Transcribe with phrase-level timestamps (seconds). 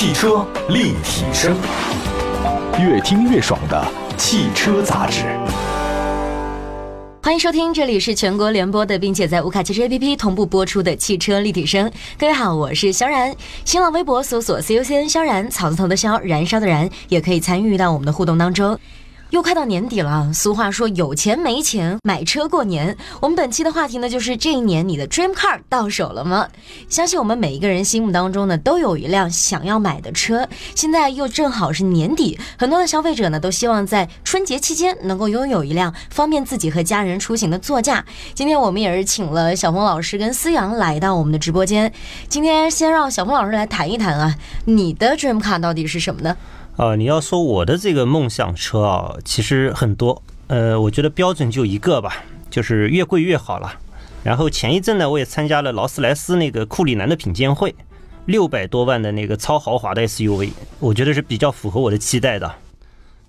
[0.00, 1.54] 汽车立体声，
[2.80, 5.26] 越听越爽的汽车杂志。
[7.22, 11.92] 欢迎收听，这里是全国联播的，并且在无卡汽车 APP 同步播出的汽车立体声。
[12.18, 13.36] 各位好，我是肖然，
[13.66, 18.78] 新浪微博搜索 “CUCN 肖然”，草字头的肖，燃烧的燃，也可以参与到我们的互动当中。
[19.30, 22.96] 又快到年底了，俗话说有钱没钱买车过年。
[23.20, 26.48] 我们本期的话题呢，就是这一年你的 dream car 到手了吗？
[26.88, 30.48] 相信我们每一个人心目当中呢，都有一辆想要买的车。
[30.74, 38.04] 现在又正好是年底，很多的消费者呢，都希望在春节期间能够拥有一辆方便自己和家人出行的座驾。
[38.34, 41.92] 今天我们也是请了小峰老师跟思阳来到我们的直播间。
[42.28, 46.36] 今天先让小峰老师来谈一谈啊，你的 dream car 到底是什么呢？
[46.80, 50.22] 呃，你要说我的这个梦想车啊，其实很多。
[50.46, 53.70] 呃，我觉得标准就一个吧，就是越贵越好了。
[54.24, 57.74] 然后前一阵呢，我也参加了劳斯莱斯那个库里南的品鉴会，
[58.24, 62.50] 六百多万的那个超豪华的 SUV，我觉得是比较符合我的期待的。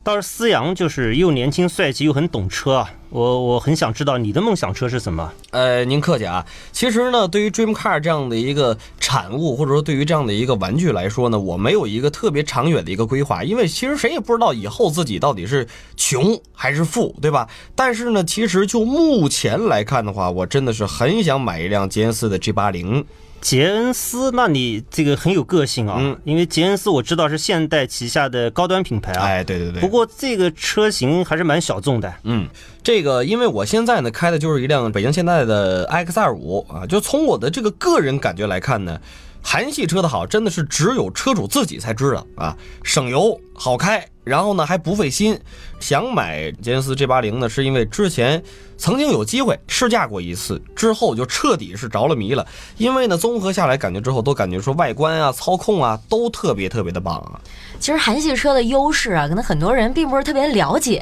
[0.04, 5.32] 倒是思阳就是又年轻帅气又很懂车啊，我我很想知道你的梦想车是什么？
[5.52, 6.44] 呃，您客气啊。
[6.72, 17.48] 其实呢，对于 Dream Car 这样的一个产物，或者说对于这样的一个玩具来说呢，我没有一个特别长远的一个规划，因为其实谁也不知道以后自己到底是穷还是富，对吧？
[17.76, 23.06] 但是呢，其实就目前来看的话，我真的是很想买一辆捷恩斯的 G 八零。
[23.42, 29.82] 捷恩斯，那你这个很有个性啊，嗯，因为杰恩斯我知道是现代旗下的高端品牌啊，哎，对对对。
[29.82, 32.48] 不过这个车型还是蛮小众的，嗯，
[32.84, 39.02] 这个因为我现在呢开的就是一辆北京现代的 X 二五啊，就从我的这个个人感觉来看呢，
[39.42, 45.40] 韩系车的好真的是只有车主自己才知道啊，省油好开，然后呢还不费心。
[45.80, 48.42] 想买捷尼斯 G 八零呢，是因为之前
[48.76, 52.44] 曾经有机会试驾过一次，之后就彻底是着了迷了。
[52.78, 57.40] 因为呢，综合下来感觉之后，都感觉说外观啊、操控啊都特别特别的棒啊。
[57.80, 61.00] 其实韩系车的优势啊，可能很多人并不是特别了解，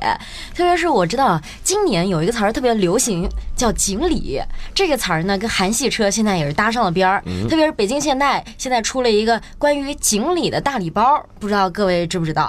[0.53, 4.41] 特别是我知道今年有一个词儿特别流行，叫“锦鲤”。
[4.75, 7.23] 这个词儿呢，跟韩系车现在也是搭上了边儿。
[7.49, 12.48] 特别是北京现代现在出了一个关于锦鲤的大礼包，不知道各位知不知道？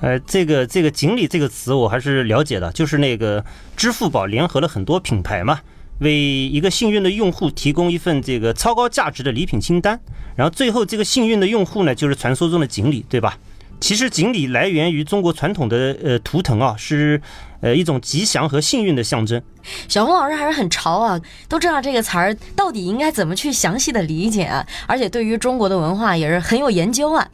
[0.00, 3.44] 呃，这个这个“锦鲤”这个词我还是了解的，就是那个
[3.76, 5.60] 支付宝联合了很多品牌嘛，
[6.00, 9.98] 为一个幸运的用户提供一份这个超高价值的礼品清单，
[10.36, 13.38] 然后最后这个幸运的用户呢，就是传说中的锦鲤，对吧？
[13.80, 17.20] 其实锦鲤来源于中国传统的呃图腾啊，是
[17.60, 19.40] 呃一种吉祥和幸运的象征。
[19.88, 27.26] 小红老师还是很潮啊，都知道这个词儿到底应该怎么去详细的理解啊，而且对于中国的文化也是很有研究啊。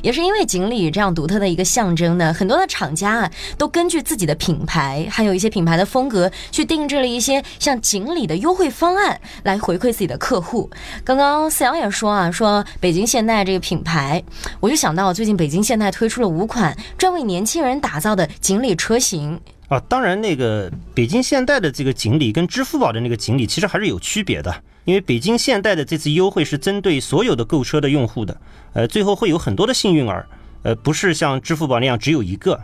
[0.00, 10.70] 也是因为锦鲤这样独特的一个象征呢，很多的厂家啊都根据自己的品牌，还有一些品牌的风格，去定制了一些像锦鲤的优惠方案来回馈自己的客户。
[11.04, 14.22] 刚刚思阳也说啊，说北京现代这个品牌，
[14.60, 19.40] 我就想到最近北京现代推出了五款专为年轻人打造的锦鲤车型。
[19.70, 24.52] 啊，当然，那个北京现代的这个锦鲤跟支付宝的那个锦鲤其实还是有区别的，
[24.84, 28.36] 因为北京现代的这次优惠是针对所有的购车的用户的，
[28.72, 30.26] 呃，最后会有很多的幸运儿，
[30.64, 32.60] 呃，不是像支付宝那样只有一个。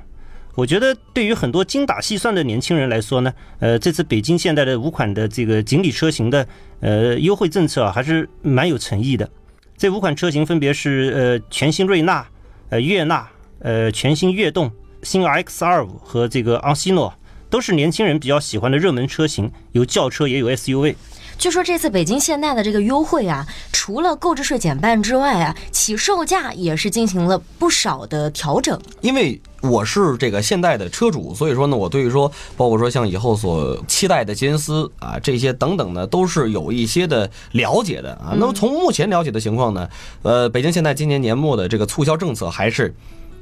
[0.56, 6.45] 我觉得对于很多精打细算的年轻人来说呢，呃，这次北京现代的五款的这个锦鲤车型的
[6.81, 9.31] 呃优惠政策啊，还是蛮有诚意的。
[9.77, 12.27] 这五款车型分别是呃全新瑞纳、
[12.71, 13.28] 呃悦纳、
[13.61, 14.69] 呃全新悦动。
[15.06, 17.15] 新 X 二五和这个昂希诺
[17.49, 20.97] 都是年轻人比较喜欢的热门车型，有轿车也有 SUV。
[21.39, 28.77] 据说这次北京现代的这个优惠啊，除了购置税减半之外啊，起售价也是进行了不少的调整。
[29.00, 38.34] 因为我是这个现代的车主，所以说呢，我对于说，包括说像以后所期待的捷恩斯啊这些等等呢，都是有一些的了解的啊。
[38.37, 39.89] 那么从目前了解的情况呢，
[40.22, 42.93] 呃，北京现代今年年末的这个促销政策还是。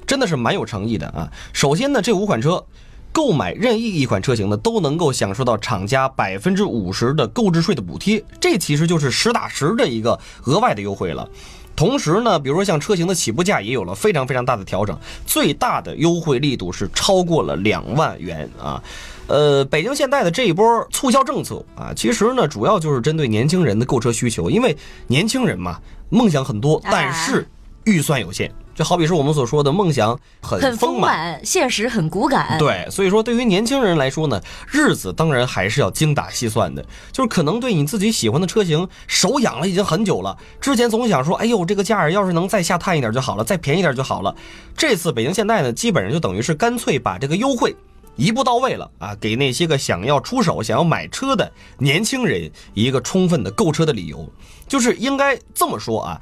[0.06, 1.30] 真的是蛮有诚意的啊！
[1.52, 2.64] 首先呢，这五款车，
[3.12, 11.28] 购买任意一款车型呢，都能够享受到厂家百分之五十的购置税的补贴，这其实就是实打实的一个额外的优惠了。
[11.76, 14.96] 同时呢，比如说像车型的起步价也有了非常非常大的调整，
[15.26, 18.80] 最大的优惠力度是超过了两万元啊！
[19.26, 24.76] 呃，北京现代的这一波促销政策啊，其实呢，主要就是针对年轻人的购车需求，因为
[25.08, 25.80] 年轻人嘛，
[26.10, 27.48] 梦想很多，但是
[27.84, 28.52] 预算有限。
[28.74, 32.58] 就好比是我们所说的梦想很很丰满，现实很骨感。
[32.58, 36.84] 对，所以说对于年轻人来说呢，日子当然还是要精打细算的。
[37.12, 44.34] 就是可能对你自己喜欢的车型手痒了已经很久了，之前总想说，哎呦，这个价儿要是能再下探一点就好了，再便宜点就好了。
[44.76, 47.74] 这次北京现代呢，基本上就等于是干脆把这个优惠
[48.16, 54.28] 一步到位了啊，给那些个想要出手、想要买车的年轻人一个充分的购车的理由。
[54.66, 56.20] 就是应该这么说啊。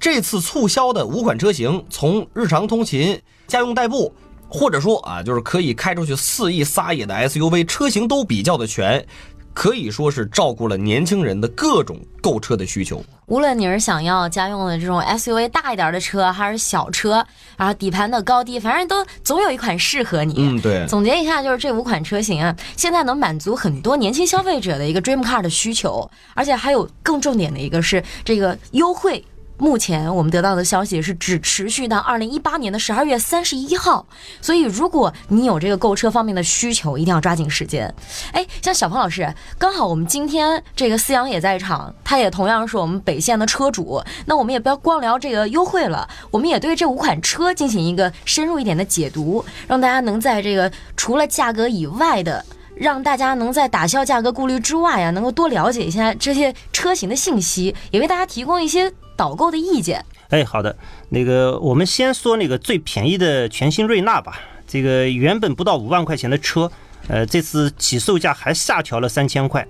[0.00, 4.10] 这次促销的五款车型，从日常通勤、家用代步，
[4.48, 9.06] 或者说啊，就是可以开出去肆意撒野的 SUV 车型都比较的全，
[9.52, 13.04] 可以说是照顾了年轻人的各种购车的需求。
[13.26, 17.24] 无论你是想要家用的这种 SUV 大一点的车，还是小车，
[17.58, 20.34] 然后底盘的高低，反正都总有一款适合你。
[20.38, 20.86] 嗯，对。
[20.88, 29.22] 总结一下，就是这五款车型啊，现在能满足很多年轻消费者的一个 dream car 的需求，而且还有更重点的一个是这个优惠。
[29.60, 34.06] 目前我们得到的消息是只持续到二零一八年的十二月三十一号，
[34.40, 37.94] 所以如果你有这个购车方面的需求，一定要抓紧时间。
[38.32, 52.42] 哎，像小鹏老师，刚好我们今天这个思阳也在场，他也同样是我们北线的车主，那我们也不要光聊这个优惠了，我们也对这五款车进行一个深入一点的解读，让大家能在这个除了价格以外的。
[52.76, 60.02] 让大家能在打消价格顾虑之外呀，能够多了解一下这些车型的信息，也为大家提供一些导购的意见。
[60.30, 60.74] 哎，好的，
[61.10, 64.40] 那个我们先说那个最便宜的全新瑞纳吧。
[64.66, 66.72] 这个原本不到五万块钱的车，
[67.06, 69.66] 呃，这次起售价还下调了三千块。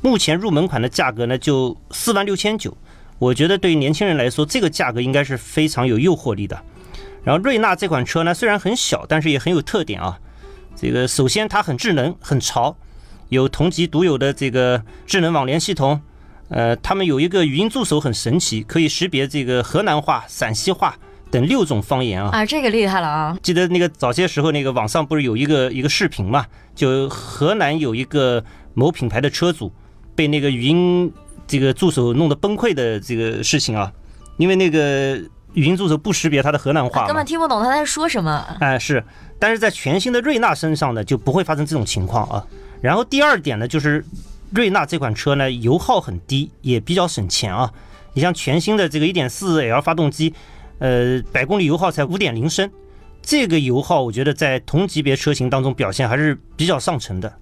[0.00, 2.76] 目前入门款的价格呢就四万六千九，
[3.20, 6.60] 我觉得对于年轻人来说，这个价格应该是非常有诱惑力的。
[7.22, 10.18] 然后瑞纳这款车呢，虽然很小，但是也很有特点啊。
[10.74, 12.76] 这个首先它很智能、很潮，
[13.28, 16.00] 有同级独有的这个智能网联系统。
[16.48, 20.96] 呃，他们有一个语音助手很神奇，可以识别这个河南话、陕西话
[21.30, 22.30] 等六种方言啊！
[22.32, 23.36] 啊，这个厉害了啊！
[23.42, 26.46] 记得那个早些时候，那个网上不是有一个一个视频嘛？
[26.74, 28.42] 就河南有一个
[28.72, 29.70] 某品牌的车主
[30.14, 31.12] 被那个语音
[31.46, 33.92] 这个助手弄得崩溃的这个事情啊，
[34.38, 35.16] 因为那个
[35.52, 38.56] 语音助手不识别他的河南话，根本听不懂他在说什么。
[38.60, 39.04] 哎，是。
[39.38, 42.44] 但是在全新的瑞纳身上呢，就不会发生这种情况啊。
[42.80, 44.04] 然后第二点呢，就是
[44.50, 47.72] 瑞纳这款车呢，油耗很低，也比较省钱啊。
[48.14, 50.32] 你像全新的这个 1.4L 发动机，
[50.78, 52.70] 呃，百公里油耗才5.0升，
[53.22, 57.32] 这个油耗我觉得在同级别车型当中表现还是比较上乘的。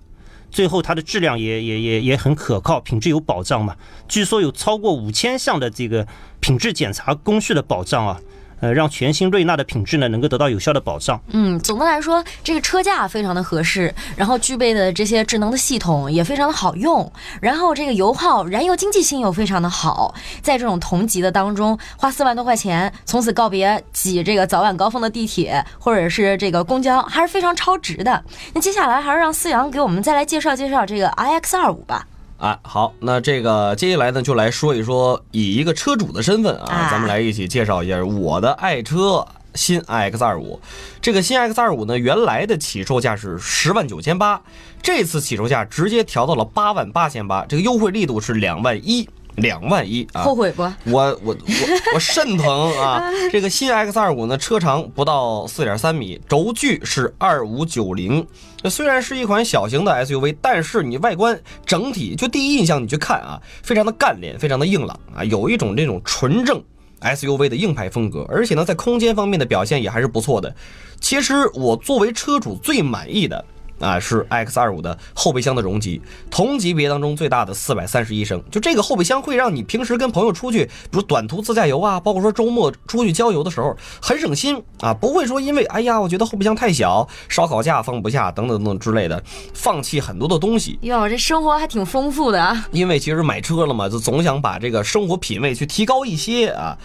[0.51, 3.77] 最后它的质量也也也也很可靠，品质有保障嘛。
[4.09, 6.07] 据说有超过五千项的这个
[6.41, 8.21] 品质检查工序的保障啊。
[8.61, 11.21] 呃，让全新瑞纳的品质呢能够得到有效的保障。
[11.29, 17.11] 嗯，总的来说，这个车价非常的合适，然后具备的这些智能的系统也非常的好用，
[17.41, 28.25] 然后这个油耗、燃油经济性又非常的好，在这种同级的当中，花四万多块钱，从此告别挤这个早晚高峰的地铁或者是这个公交，还是非常超值的。
[28.55, 32.07] 那接下来还是让思阳给我们再来介绍介绍这个 iX 二五吧。
[32.39, 40.61] 啊，好，那这个接下来呢，就来说一说，以一个车主的身份啊，咱们来一起介绍一下我的爱车新 iX 二五。
[41.01, 44.41] 这个新 X 二五呢，原来的起售价是十万九千八，
[44.83, 49.09] 这次起售价直接调到了八万八千八，这个优惠力度是两万一。
[49.37, 50.23] 两万一啊！
[50.23, 50.63] 后悔不？
[50.85, 51.37] 我我我
[51.95, 53.11] 我肾疼啊！
[53.31, 58.27] 这个新 X 二五呢，车长不到四点三米，轴距是二五九零。
[58.65, 66.63] 虽然是一款小型的 SUV，但是你外观整体就第一印象你去看啊，非常的干练，非常的硬朗啊，有一种这种纯正
[67.01, 68.25] SUV 的硬派风格。
[68.29, 70.55] 而且呢，在空间方面的表现也还是不错的。
[71.01, 73.45] 其实我作为车主最满意的。
[73.79, 76.01] 啊，是 X 二五的后备箱的容积，
[76.31, 78.43] 同级别当中最大的四百三十一升。
[78.51, 89.23] 就这个后备箱会让你平时跟朋友出去，比如短途自驾游啊，包括说周末出去郊游的时候，很省心啊，不会说因为哎呀，我觉得后备箱太小，烧烤架放不下等等等之类的，
[89.55, 90.79] 放弃很多的东西。
[90.83, 92.67] 哟，这生活还挺丰富的啊。
[92.73, 96.77] 因为其实买车了嘛，就总想把这个生活品味去提高一些啊。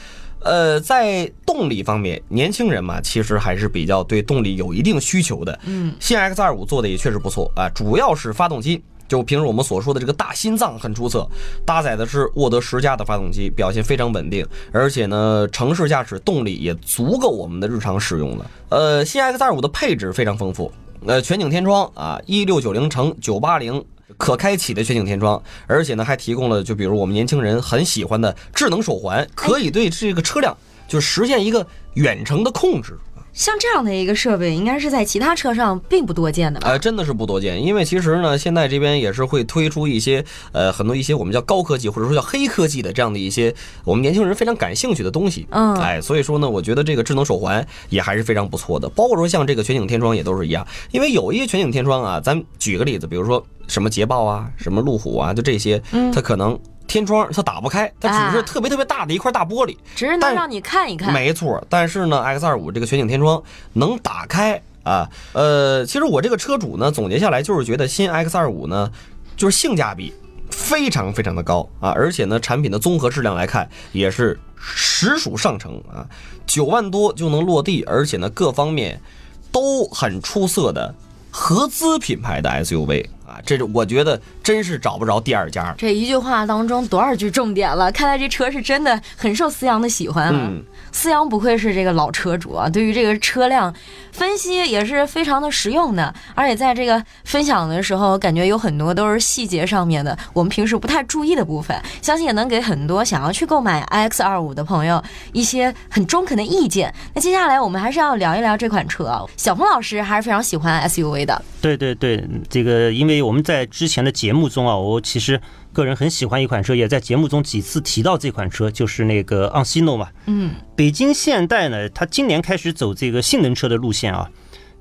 [0.43, 5.59] 呃，在动力方面，年轻人嘛，其实还是比较对动力有一定需求的。
[5.65, 11.27] 嗯，新 X 二五做的也确实不错啊，主要是发动机，就平时我们所说的这个大心脏很出色，
[11.65, 18.51] 搭载的是沃德十佳的发动机，表现非常稳定，而且呢，城市驾驶动力也足够我们的日常使用了。
[18.69, 20.71] 呃，新 X 二五的配置非常丰富，
[21.05, 23.83] 呃，全景天窗啊，一六九零乘九八零。
[24.17, 30.55] 可开启的全景天窗，而且呢还提供了就比如我们年轻人很喜欢的智能手环，可以对这个车辆
[30.87, 32.97] 就实现一个远程的控制。
[33.33, 36.69] 像这样的一个设备，应该是在其他车上并不多见的吧？
[36.69, 45.47] 呃，真的是不多见，因为其实呢，现在这边也是会推出一些呃很多一些我们叫高科技或者说叫黑科技的这样的一些我们年轻人非常感兴趣的东西。
[45.51, 55.81] 嗯，哎，所以说呢，我觉得这个智能手环也还是非常不错的，包括说像这个全景天窗也都是一样，因为有一些全景天窗啊，咱举个例子，比如说什么捷豹啊，什么路虎啊，就这些，
[56.13, 56.59] 它可能。
[56.91, 61.13] 天窗它打不开，它只是特别特别大的一块大玻璃，只是能让你看一看。
[61.13, 65.09] 没错，但是呢，X 二五这个全景天窗能打开啊。
[65.31, 68.91] 呃，其实我这个车主呢，总结下来就是觉得新 X 二五呢，
[69.37, 70.13] 就是性价比。
[70.49, 76.05] 非常非常的高啊，而且呢，产品的综合质量来看也是实属上乘啊，
[76.45, 79.01] 九万多就能落地，而且呢，各方面
[79.49, 80.93] 都很出色的
[81.31, 85.73] 合资品牌的 SUV 啊，这是我觉得真是找不着第二家。
[85.77, 87.89] 这一句话当中多少句重点了？
[87.91, 90.31] 看来这车是真的很受思阳的喜欢啊。
[90.33, 93.73] 嗯思阳不愧是这个老车主啊，对于这个车辆
[94.11, 106.93] 分析也是非常的实用的，而且在这个分享的时候，感觉有很多都是细节上面的，我们平时不太注意的部分，相信也能给很多想要去购买 iX 二五的朋友一些很中肯的意见。
[107.13, 115.39] 那接下来我们还是要聊一聊这款车啊，小鹏老师还是非常喜欢 SUV 的，对对对，这个因为我们在之前的节目中啊，我其实
[115.71, 120.09] 个人很喜欢一款车，也在节目中几次提到这款车，就是那个昂希诺嘛。
[120.25, 124.29] 嗯，北京现代呢，它今年开始走这个性能车的路线啊，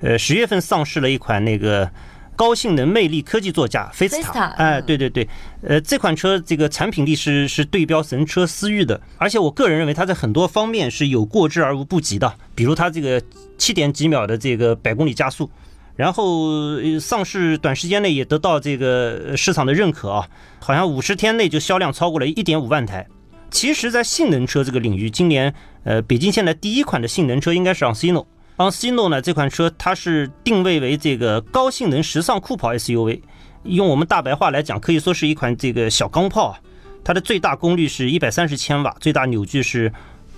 [0.00, 1.90] 呃，十月份上市了一款那个
[2.36, 5.28] 高性能魅力科技座驾菲斯塔哎，嗯对对对，
[5.62, 13.22] 呃，这款车这个产品力是是对标神车思域的，而且我个人认为它在很多方面是有过之而无不及的，比如它这个
[13.58, 15.50] 七点几秒的这个百公里加速。
[16.00, 16.46] 然后
[16.78, 20.26] 呃上市短时间内也得到这个市场的认可啊，
[20.58, 23.06] 好像五十天内就销量超过了一点五万台。
[23.50, 25.52] 其实，在性能车这个领域，今年
[25.84, 28.26] 呃北京现代第一款的性能车应该是昂希诺。
[28.56, 33.20] 昂希诺呢这款车它是定位为这个高性能时尚酷跑 SUV，
[33.64, 36.58] 用我们大白话来讲，可以说是一款这个小钢炮啊。
[37.04, 39.92] 它的最大功率是一百三十千瓦，最大扭矩是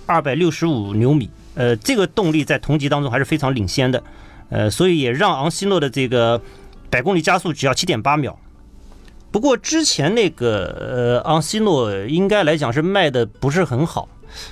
[0.05, 1.29] 二百六十五牛米。
[1.55, 4.03] 呃，这个动力在同级当中还是非常领先的。
[4.53, 6.39] 呃，所以也让昂西诺的这个
[6.91, 8.37] 百公里加速只要七点八秒。
[9.31, 14.07] 不过之前那个呃昂西诺应该来讲是卖的不是很好，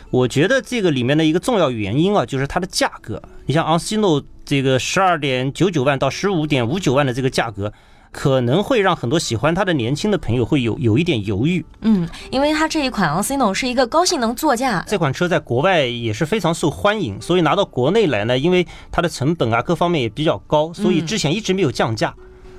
[0.10, 3.22] 我觉得这个里面的一个重要原因啊，就是它的价格。
[3.46, 7.72] 你像昂西诺这个十二点九九万到十五点五九万的这个价格，
[8.12, 11.66] 可能会让很多喜欢它的年轻的朋友会有有一点犹豫。
[11.82, 22.14] 嗯，因为它这一款昂希诺是一个高性能座驾，这款车在国外也是非常受欢迎，所以拿到国内来呢，因为它的成本啊各方面也比较高，所以之前一直没有降价。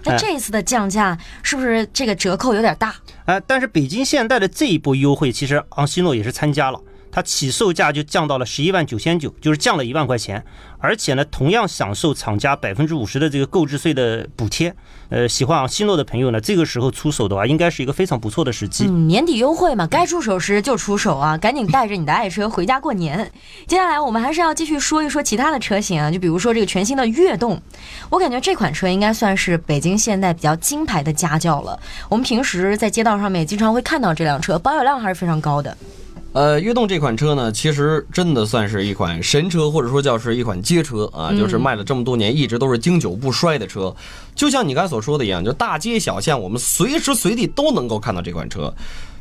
[0.05, 2.95] 那这一次的降价是不是这个折扣有点大？
[3.27, 6.81] 哎、但是北京现代的这一波优惠，其实昂希诺也是参加了，
[7.13, 10.43] 它起售价就降到了十一万九千九，就是降了一万块钱，
[10.79, 14.75] 而且呢，同样享受厂家百分之五十的这个购置税的补贴。
[15.11, 18.87] 呃，喜欢昂希诺的朋友呢，这个时候出手的话，应该是一个非常不错的时机。
[18.89, 23.31] 嗯，年底优惠嘛，该出手时就出手啊，赶紧带着你的爱车回家过年。
[23.69, 27.61] 接下来我们还是要继续说一说其他的车型啊，就比如说这个全新的悦动，
[28.09, 31.79] 我感觉这款车应该算是北京现代比较金牌的家轿了。
[32.09, 35.77] 我们平时在街道上面也经常会看到这辆车，保有量还是非常高的。
[36.33, 43.95] 呃，悦动这款车呢，其实真的算是一款神车，或者说叫是一款街车啊，就是卖了这么多年，一直都是经久不衰的车。
[44.35, 48.73] 就像你刚才所说的一样，就大街小巷，我们随时随地都能够看到这款车。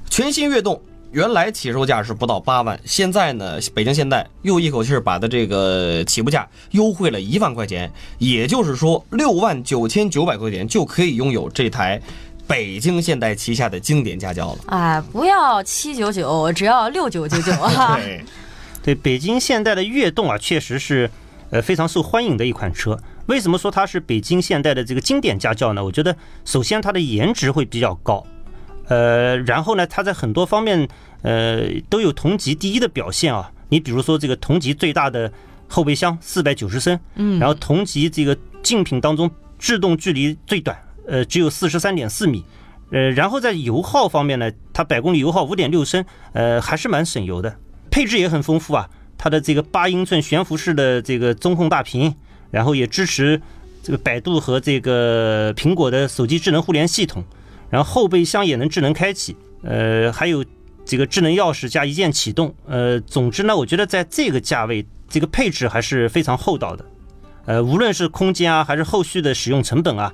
[0.09, 12.01] 全新悦动原来起售价是不到八万，现在呢，北京现代又一口气儿把它这个起步价优惠了一万块钱，也就是说六万九千九百块钱就可以拥有这台
[12.51, 14.59] 北京现代旗下的经典家轿了。
[14.67, 17.95] 哎，不要七九九，只要六九九九啊！
[18.03, 18.23] 对。
[18.83, 21.09] 对，北京现代的悦动啊，确实是
[21.49, 22.99] 呃非常受欢迎的一款车。
[23.27, 25.81] 为什么说它是北京现代的这个经典家轿呢？
[25.81, 28.25] 我觉得首先它的颜值会比较高，
[28.89, 30.85] 呃，然后呢，它在很多方面
[31.21, 33.49] 呃都有同级第一的表现啊。
[33.69, 35.31] 你比如说这个同级最大的
[35.69, 40.77] 后备箱四百九十升，嗯然后同级这个竞品当中制动距离最短，
[41.07, 42.43] 呃，只有四十三点四米。
[42.91, 46.03] 呃，然后在油耗方面呢，它百公里油耗五点六升，
[46.33, 47.55] 呃，还是蛮省油的。
[47.89, 52.13] 配置也很丰富啊，它的这个八英寸悬浮式的这个中控大屏，
[52.49, 53.41] 然后也支持
[53.81, 57.23] 这个百度和这个苹果的手机智能互联系统，
[57.69, 60.43] 然后后备箱也能智能开启，呃，还有
[60.83, 66.85] 这个智能钥匙加一键启动，呃，总之呢，我觉得在这个价位，这个配置还是非常厚道的，
[67.45, 70.13] 呃，无论是空间啊，还是后续的使用成本啊，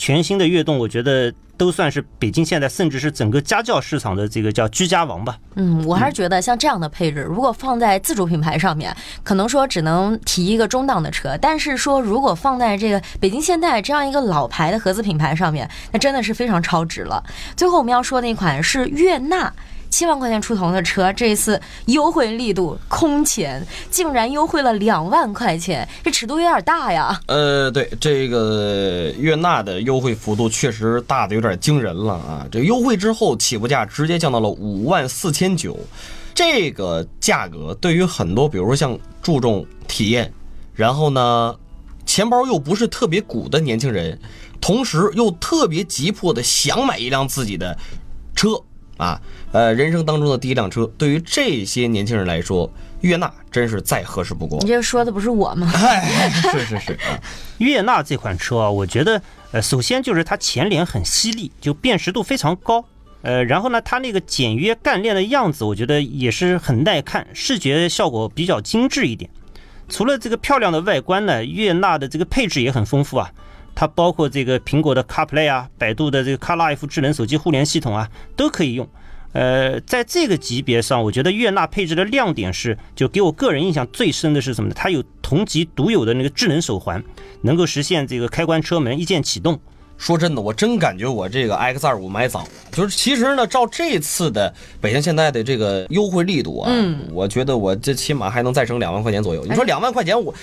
[0.00, 5.36] 全新的悦动，我觉得都算是北京现代，甚至是整个家教市场的这个叫居家王吧。
[5.56, 17.22] 嗯，我还是觉得像这样的配置，如果放在自主品牌上面，可能说只能提一个中档的车，但是说如果放在这个北京现代这样一个老牌的合资品牌上面，那真的是非常超值了。
[17.54, 19.52] 最后我们要说的一款是悦纳。
[19.90, 27.20] 七万块钱出头的车，这一次优惠力度空前，竟然优惠了两万块钱，这尺度有点大呀。
[27.26, 32.46] 呃，对这个悦纳的优惠幅度确实大的有点惊人了啊！
[32.50, 35.76] 这优惠之后，起步价直接降到了五万四千九，
[36.34, 40.32] 这个价格对于很多，比如说像注重体验，
[40.72, 41.54] 然后呢，
[42.06, 44.18] 钱包又不是特别鼓的年轻人，
[44.60, 47.76] 同时又特别急迫的想买一辆自己的
[48.34, 48.48] 车
[49.00, 49.18] 啊，
[49.50, 54.68] 呃，人生当中的第一辆车，对于这些年轻人来说，悦纳真是再合适不过你。
[54.68, 55.72] 这说的不是我吗？
[55.74, 57.18] 哎，是是是啊，
[57.56, 59.20] 悦纳这款车啊，我觉得
[59.52, 62.84] 呃，首先就是它前脸很犀利，就辨识度非常高。
[63.22, 69.30] 呃，然后呢，它那个简约干练的样子，我觉得也是很耐看，视觉效果比较精致一点。
[69.88, 73.30] 除了这个漂亮的外观呢，悦纳的这个配置也很丰富啊。
[73.74, 78.88] 它包括这个苹果的 CarPlay 啊，百度的这个 CarLife 智能手机互联系统啊，都可以用。
[79.32, 84.74] 呃，在这个级别上，我觉得悦纳配置的亮点是，就给我个人印象最深的是什么呢？
[84.76, 87.00] 它有同级独有的那个智能手环，
[87.42, 89.58] 能够实现这个开关车门一键启动。
[89.96, 99.44] 说真的，我真感觉我这个 X 二五买早，就是其实呢，照这次的北京现代的这个优惠力度啊，嗯我觉得我这起码还能再省两万块钱左右。
[99.46, 100.34] 你说两万块钱我，我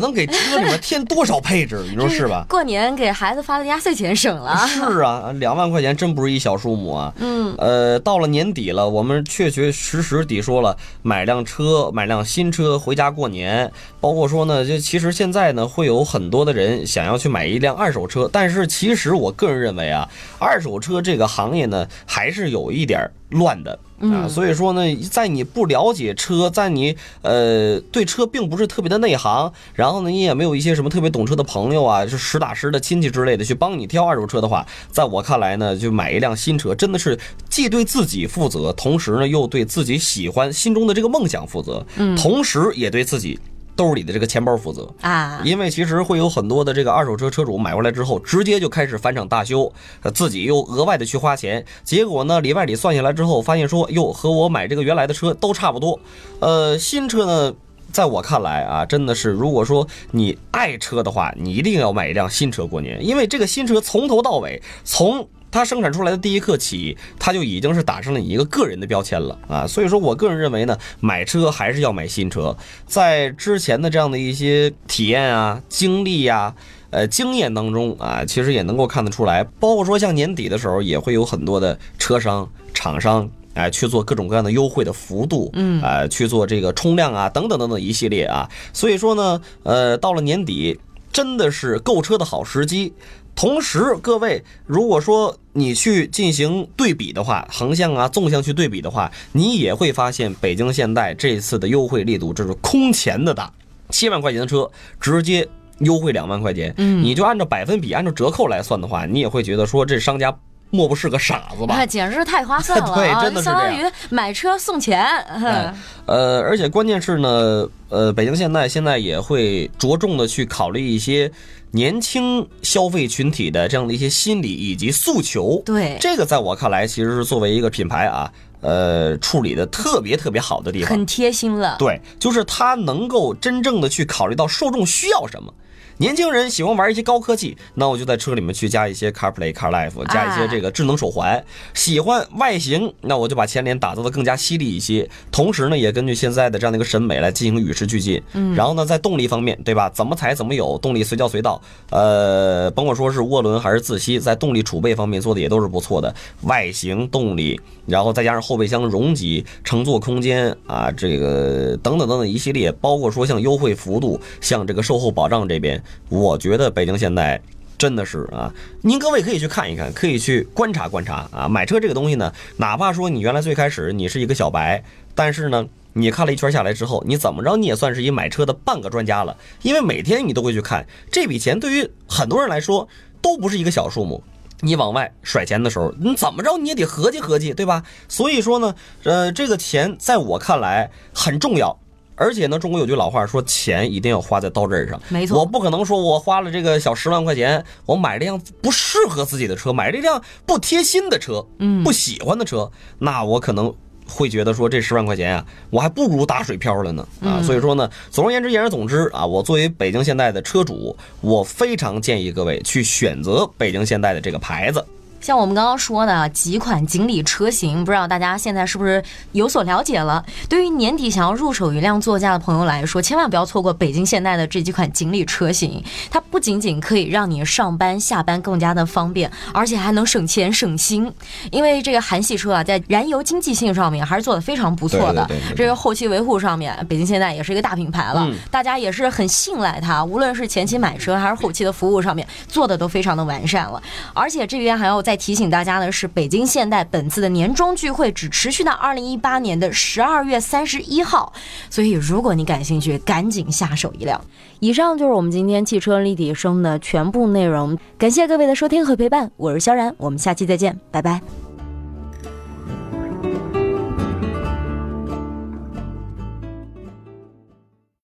[0.00, 1.84] 能给车里面添多少配置？
[1.88, 2.44] 你说是吧？
[2.48, 4.66] 过年给孩子发的压岁钱省了。
[4.66, 7.12] 是啊，两万块钱真不是一小数目啊。
[7.18, 13.70] 嗯，呃，到了年底了，我们确确实实地说了，买辆车，买辆新车回家过年。
[14.00, 23.78] 包括说呢，就其实现在呢，会有很多的人想要去买一辆二手车，但是其实我个人认为啊，二手车这个行业呢，还是有一点儿乱的。
[24.00, 41.84] 啊，所以说呢，在你不了解车，在你呃对车并不是特别的内行，然后呢，你也没有一些什么特别懂车的朋友啊，就实打实的亲戚之类的去帮你挑二手车的话，在我看来呢，就买一辆新车真的是既对自己负责，同时呢又对自己喜欢心中的这个梦想负责，
[42.16, 43.38] 同时也对自己
[43.76, 44.92] 兜里的这个钱包负责。
[45.02, 49.70] 啊，因为其实会有很多的这个二手车车主买回来之后，直接就开始返厂大修，
[50.02, 56.00] 呃自己又额外的去花钱，结果呢里外里算下来之后，发现说，哟，和我买这个原来的车都差不多。
[56.40, 57.54] 呃，新车呢，
[57.92, 69.66] 在我看来啊，真的是，如果说你爱车的话，你一定要买一辆新车过年，因为这个新车从头到尾，从它生产出来的第一刻起，它就已经是打上了你一个个人的标签了啊。
[69.66, 72.56] 所以说我个人认为呢，买车还是要买新车。
[72.86, 76.54] 在之前的这样的一些体验啊、经历呀、
[76.90, 83.28] 呃经验当中啊，其实也能够看得出来，包括说像年底的时候，也会有很多的车商、厂商。
[83.54, 90.78] 哎，去做各种各样的优惠的幅度，嗯，呃，去做这个冲量啊，等等等等一系列啊，所以说呢，呃，到了年底，
[91.10, 92.92] 真的是购车的好时机。
[93.36, 103.52] 同时，各位，如果说你去进行对比的话，横向啊、纵向去对比的话，你也会发现北京现代这次的优惠力度，这是空前的大，
[103.90, 104.68] 七万块钱的车
[104.98, 105.46] 直接
[105.80, 110.34] 优惠两万块钱，嗯，你就按照百分比、按照折扣来算的话，你也会觉得说这商家
[110.70, 111.86] 莫不是个傻子吧那？
[111.86, 113.22] 简直是太划算了 对啊！
[113.22, 115.04] 真的是相当于买车送钱。
[115.04, 115.74] 哎
[116.06, 121.30] 呃，而且关键是呢，呃，北京现代现在也会着重的去考虑一些
[121.70, 125.62] 年轻消费群体的这样的一些心理以及诉求。
[125.64, 130.90] 对这个在我看来，其实是作为一个品牌啊，呃，处理的特别特别好的地方。
[130.90, 131.76] 很贴心了。
[131.78, 135.52] 对，就是他能够真正的去考虑到受众需要什么。
[135.98, 141.42] 年轻人喜欢玩一些高科技，那我就在车里面去加一些 CarPlay、CarLife，加一些这个智能手环。
[141.72, 148.22] 喜欢外形，那我就把前脸打造的更加犀利一些，同时呢，也根据现在的这样的一个审美来进行与时俱进。
[148.34, 149.88] 嗯，然后呢，在动力方面，对吧？
[149.88, 151.60] 怎么踩怎么有，动力随叫随到。
[151.88, 156.14] 呃，甭管说是涡轮还是自吸，在动力储备方面做的也都是不错的。
[156.42, 167.40] 外形、动力，然后再加上后备箱容积、乘坐空间啊，这个等等等等一系列，包括说像优惠幅度，像这个售后保障这边，我觉得北京现代。
[167.78, 171.46] 真的是啊，您各位可以去看一看，可以去观察观察啊。
[171.46, 174.82] 买车这个东西呢，哪怕说你原来最开始你是一个小白，
[175.14, 182.88] 但是呢，你看了一圈下来之后，你怎么着你也算是一买车的半个专家了，因为每天你都会去看这笔钱，对于很多人来说
[183.20, 184.24] 都不是一个小数目。
[184.62, 187.82] 你往外甩钱的时候，你怎么着你也得合计合计，对吧？
[188.08, 191.78] 所以说呢，呃，这个钱在我看来很重要。
[192.16, 195.00] 而且呢，中国有句老话说，钱一定要花在刀刃上。
[195.08, 203.72] 没错我不可能说我花了这个小十万块钱，我买了辆不适合自己的车，买了一辆不贴心的车，嗯，不喜欢的车，那我可能
[204.08, 207.42] 会觉得说这十万块钱啊，我还不如打水漂了呢啊。
[207.42, 214.84] 所以说呢，总而言之，言而总之啊，我作为北京现代的车主，我非常建议各位去选择北京现代的这个牌子。
[215.26, 220.24] 像我们刚刚说的几款锦鲤车型，不知道大家现在是不是有所了解了？
[220.48, 225.82] 对于年底想要入手一辆座驾的朋友来说，千万不要错过北京现代的这几款锦鲤车型。
[226.12, 231.12] 它不仅仅可以让你上班下班更加的方便，而且还能省钱省心。
[231.50, 235.56] 因为这个韩系车啊，在燃油经济性上面还是做的非常不错的对对对对。
[235.56, 243.82] 这个后期维护上面，北京现代也是一个大品牌了，嗯大家也是很信赖它，无论是前期买车还是后期的服务上面做的都非常的完善了。
[244.14, 251.32] 而且这边还要再提醒大家的是，北京现代本次的年终聚会只持续到二零一八年的十二月三十一号，
[251.70, 254.20] 所以如果你感兴趣，赶紧下手一辆。
[254.60, 261.45] 以上就是我们今天汽车立体声的全部内容，感谢各位的收听和陪伴，我是萧然，我们下期再见，拜拜。